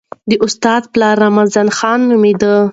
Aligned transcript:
د 0.29 0.31
استاد 0.45 0.83
پلار 0.93 1.15
رمضان 1.25 1.67
خان 1.77 1.99
نومېده. 2.09 2.55